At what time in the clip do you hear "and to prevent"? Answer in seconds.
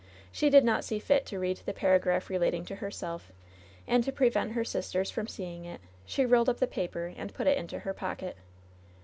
3.85-4.53